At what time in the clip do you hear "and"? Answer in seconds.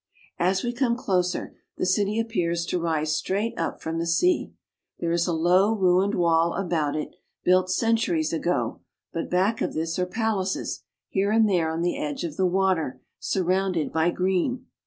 11.29-11.47